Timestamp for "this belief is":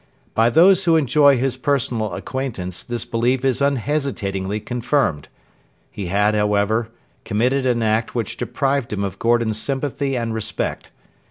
2.83-3.61